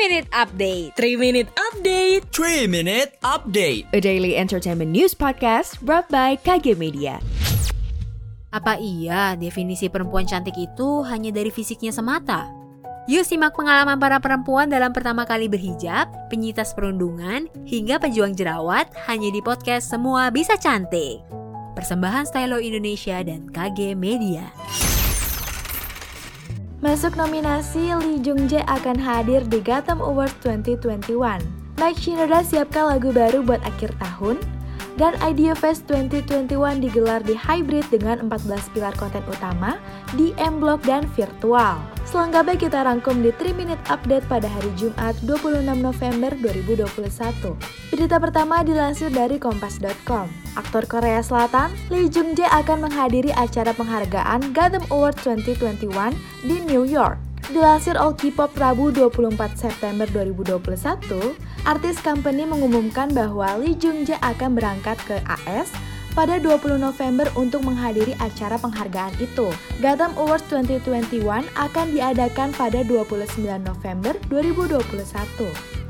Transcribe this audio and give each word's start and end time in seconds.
Minute 0.00 0.32
Update 0.32 0.96
3 0.96 1.20
Minute 1.20 1.52
Update 1.60 2.24
3 2.32 2.64
Minute 2.72 3.20
Update 3.20 3.84
A 3.92 4.00
daily 4.00 4.32
entertainment 4.32 4.88
news 4.88 5.12
podcast 5.12 5.76
brought 5.84 6.08
by 6.08 6.40
KG 6.40 6.72
Media 6.80 7.20
Apa 8.48 8.80
iya 8.80 9.36
definisi 9.36 9.92
perempuan 9.92 10.24
cantik 10.24 10.56
itu 10.56 11.04
hanya 11.04 11.28
dari 11.28 11.52
fisiknya 11.52 11.92
semata? 11.92 12.48
Yuk 13.12 13.28
simak 13.28 13.52
pengalaman 13.52 14.00
para 14.00 14.16
perempuan 14.24 14.72
dalam 14.72 14.96
pertama 14.96 15.28
kali 15.28 15.52
berhijab, 15.52 16.08
penyitas 16.32 16.72
perundungan, 16.72 17.52
hingga 17.68 18.00
pejuang 18.00 18.32
jerawat 18.32 18.88
hanya 19.04 19.28
di 19.28 19.44
podcast 19.44 19.92
Semua 19.92 20.32
Bisa 20.32 20.56
Cantik. 20.56 21.20
Persembahan 21.76 22.24
Stylo 22.24 22.56
Indonesia 22.56 23.20
dan 23.20 23.52
KG 23.52 23.92
Media. 23.92 24.48
Masuk 26.80 27.12
nominasi, 27.12 27.92
Lee 27.92 28.24
Jung 28.24 28.48
Jae 28.48 28.64
akan 28.64 28.96
hadir 28.96 29.44
di 29.44 29.60
Gotham 29.60 30.00
Awards 30.00 30.32
2021. 30.40 31.12
Mike 31.76 32.00
Shinoda 32.00 32.40
siapkan 32.40 32.96
lagu 32.96 33.12
baru 33.12 33.44
buat 33.44 33.60
akhir 33.68 33.92
tahun, 34.00 34.40
dan 34.96 35.12
Idea 35.20 35.52
Fest 35.52 35.84
2021 35.92 36.80
digelar 36.80 37.20
di 37.20 37.36
hybrid 37.36 37.84
dengan 37.92 38.24
14 38.32 38.72
pilar 38.72 38.96
konten 38.96 39.20
utama 39.28 39.76
di 40.16 40.32
M 40.40 40.56
Block 40.56 40.80
dan 40.88 41.04
virtual. 41.12 41.99
Selengkapnya 42.10 42.58
kita 42.58 42.82
rangkum 42.82 43.22
di 43.22 43.30
3 43.30 43.54
Minute 43.54 43.78
Update 43.86 44.26
pada 44.26 44.50
hari 44.50 44.66
Jumat 44.74 45.14
26 45.22 45.62
November 45.78 46.34
2021. 46.42 47.54
Berita 47.94 48.18
pertama 48.18 48.66
dilansir 48.66 49.14
dari 49.14 49.38
kompas.com. 49.38 50.26
Aktor 50.58 50.90
Korea 50.90 51.22
Selatan, 51.22 51.70
Lee 51.86 52.10
Jung 52.10 52.34
Jae 52.34 52.50
akan 52.50 52.90
menghadiri 52.90 53.30
acara 53.38 53.70
penghargaan 53.70 54.50
Gotham 54.50 54.82
Award 54.90 55.22
2021 55.22 56.18
di 56.50 56.58
New 56.66 56.82
York. 56.82 57.14
Dilansir 57.54 57.94
All 57.94 58.18
K-pop 58.18 58.58
Rabu 58.58 58.90
24 58.90 59.54
September 59.54 60.10
2021, 60.10 61.38
artis 61.62 61.94
company 62.02 62.42
mengumumkan 62.42 63.14
bahwa 63.14 63.54
Lee 63.62 63.78
Jung 63.78 64.02
Jae 64.02 64.18
akan 64.18 64.58
berangkat 64.58 64.98
ke 65.06 65.22
AS 65.46 65.70
pada 66.20 66.36
20 66.36 66.76
November 66.76 67.24
untuk 67.32 67.64
menghadiri 67.64 68.12
acara 68.20 68.60
penghargaan 68.60 69.16
itu. 69.24 69.48
Gotham 69.80 70.12
Awards 70.20 70.44
2021 70.52 71.16
akan 71.56 71.86
diadakan 71.96 72.52
pada 72.52 72.84
29 72.84 73.40
November 73.64 74.12
2021. 74.28 75.00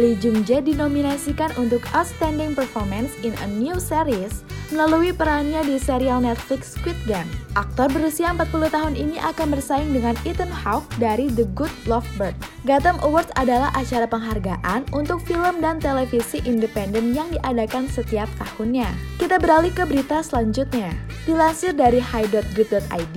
Lee 0.00 0.16
Jung 0.24 0.40
Jae 0.48 0.64
dinominasikan 0.64 1.52
untuk 1.60 1.84
Outstanding 1.92 2.56
Performance 2.56 3.12
in 3.20 3.36
a 3.44 3.48
New 3.52 3.76
Series 3.76 4.48
melalui 4.70 5.12
perannya 5.12 5.60
di 5.66 5.76
serial 5.76 6.22
Netflix 6.22 6.78
Squid 6.78 6.96
Game. 7.04 7.26
Aktor 7.58 7.90
berusia 7.92 8.32
40 8.32 8.70
tahun 8.70 8.94
ini 8.94 9.20
akan 9.20 9.52
bersaing 9.52 9.90
dengan 9.92 10.16
Ethan 10.22 10.48
Hawke 10.48 10.88
dari 10.96 11.28
The 11.28 11.44
Good 11.52 11.72
Lovebird. 11.84 12.38
Gotham 12.64 12.96
Awards 13.04 13.34
adalah 13.36 13.74
acara 13.76 14.08
penghargaan 14.08 14.88
untuk 14.96 15.20
film 15.26 15.60
dan 15.60 15.82
televisi 15.82 16.40
independen 16.48 17.12
yang 17.12 17.28
diadakan 17.34 17.90
setiap 17.90 18.30
tahunnya. 18.40 18.88
Kita 19.20 19.36
beralih 19.36 19.74
ke 19.74 19.84
berita 19.84 20.24
selanjutnya. 20.24 20.94
Dilansir 21.28 21.76
dari 21.76 21.98
high.grid.id, 21.98 23.16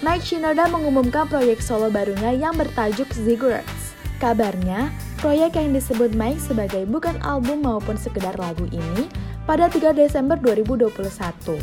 Mike 0.00 0.24
Shinoda 0.24 0.70
mengumumkan 0.70 1.28
proyek 1.28 1.60
solo 1.60 1.92
barunya 1.92 2.32
yang 2.32 2.56
bertajuk 2.56 3.10
Ziggurats. 3.12 3.92
Kabarnya, 4.20 4.92
Proyek 5.20 5.52
yang 5.52 5.76
disebut 5.76 6.16
Mike 6.16 6.40
sebagai 6.40 6.88
bukan 6.88 7.20
album 7.20 7.60
maupun 7.60 7.92
sekedar 8.00 8.32
lagu 8.40 8.64
ini 8.72 9.04
pada 9.50 9.66
3 9.66 9.98
Desember 9.98 10.38
2021. 10.38 11.58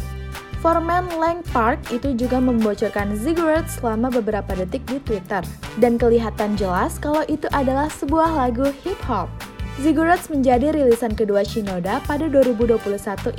Forman 0.60 1.08
Lang 1.16 1.40
Park 1.56 1.88
itu 1.96 2.12
juga 2.20 2.44
membocorkan 2.44 3.16
Ziggurats 3.16 3.80
selama 3.80 4.12
beberapa 4.12 4.52
detik 4.60 4.84
di 4.92 5.00
Twitter 5.08 5.40
dan 5.80 5.96
kelihatan 5.96 6.60
jelas 6.60 7.00
kalau 7.00 7.24
itu 7.32 7.48
adalah 7.56 7.88
sebuah 7.88 8.36
lagu 8.36 8.68
hip 8.84 9.00
hop. 9.08 9.32
Ziggurats 9.80 10.28
menjadi 10.28 10.76
rilisan 10.76 11.16
kedua 11.16 11.48
Shinoda 11.48 12.04
pada 12.04 12.28
2021 12.28 12.76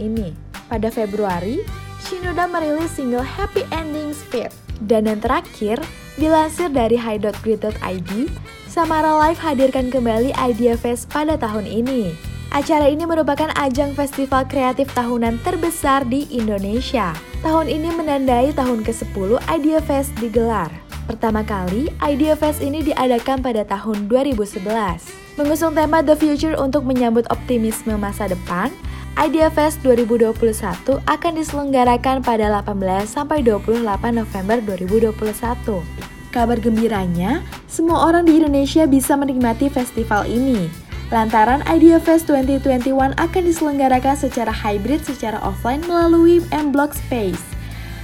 ini. 0.00 0.32
Pada 0.72 0.88
Februari, 0.88 1.60
Shinoda 2.08 2.48
merilis 2.48 2.96
single 2.96 3.26
Happy 3.26 3.68
Endings 3.68 4.24
Fit. 4.32 4.48
Dan 4.80 5.10
yang 5.10 5.20
terakhir, 5.20 5.76
dilansir 6.16 6.72
dari 6.72 6.96
high.grid.id, 6.96 8.10
Samara 8.70 9.12
Live 9.26 9.42
hadirkan 9.42 9.90
kembali 9.90 10.32
Idea 10.38 10.78
Fest 10.78 11.10
pada 11.10 11.34
tahun 11.34 11.66
ini. 11.66 12.27
Acara 12.58 12.90
ini 12.90 13.06
merupakan 13.06 13.54
ajang 13.54 13.94
festival 13.94 14.42
kreatif 14.42 14.90
tahunan 14.90 15.38
terbesar 15.46 16.02
di 16.02 16.26
Indonesia. 16.26 17.14
Tahun 17.38 17.70
ini 17.70 17.86
menandai 17.94 18.50
tahun 18.50 18.82
ke-10 18.82 19.38
Idea 19.46 19.78
Fest 19.78 20.10
digelar. 20.18 20.66
Pertama 21.06 21.46
kali, 21.46 21.86
Idea 22.02 22.34
Fest 22.34 22.58
ini 22.58 22.82
diadakan 22.82 23.46
pada 23.46 23.62
tahun 23.62 24.10
2011. 24.10 24.58
Mengusung 25.38 25.70
tema 25.70 26.02
The 26.02 26.18
Future 26.18 26.58
untuk 26.58 26.82
menyambut 26.82 27.30
optimisme 27.30 27.94
masa 27.94 28.26
depan, 28.26 28.74
Idea 29.14 29.54
Fest 29.54 29.78
2021 29.86 30.98
akan 31.06 31.32
diselenggarakan 31.38 32.26
pada 32.26 32.50
18 32.58 33.06
sampai 33.06 33.38
28 33.46 33.86
November 34.18 34.58
2021. 34.66 35.14
Kabar 36.34 36.58
gembiranya, 36.58 37.38
semua 37.70 38.10
orang 38.10 38.26
di 38.26 38.42
Indonesia 38.42 38.82
bisa 38.90 39.14
menikmati 39.14 39.70
festival 39.70 40.26
ini. 40.26 40.87
Lantaran 41.08 41.64
Idea 41.64 41.96
Fest 41.96 42.28
2021 42.28 42.92
akan 43.16 43.42
diselenggarakan 43.48 44.12
secara 44.12 44.52
hybrid 44.52 45.00
secara 45.08 45.40
offline 45.40 45.80
melalui 45.88 46.44
M 46.52 46.68
Block 46.68 46.92
Space 46.92 47.40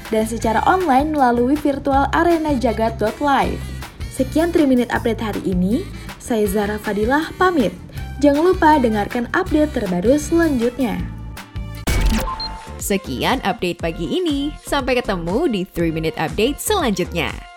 dan 0.08 0.24
secara 0.24 0.64
online 0.64 1.12
melalui 1.12 1.52
virtual 1.60 2.08
arena 2.16 2.56
jagat.live. 2.56 3.60
Sekian 4.08 4.48
3 4.56 4.64
Minute 4.64 4.88
Update 4.88 5.20
hari 5.20 5.42
ini, 5.44 5.84
saya 6.16 6.48
Zara 6.48 6.80
Fadilah 6.80 7.28
pamit. 7.36 7.76
Jangan 8.24 8.56
lupa 8.56 8.80
dengarkan 8.80 9.28
update 9.36 9.76
terbaru 9.76 10.16
selanjutnya. 10.16 10.96
Sekian 12.80 13.44
update 13.44 13.84
pagi 13.84 14.16
ini, 14.16 14.48
sampai 14.64 14.96
ketemu 14.96 15.44
di 15.52 15.60
3 15.68 15.92
Minute 15.92 16.16
Update 16.16 16.56
selanjutnya. 16.56 17.53